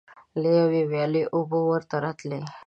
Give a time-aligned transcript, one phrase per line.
[0.41, 2.39] له یوې ویالې اوبه ورته راتللې.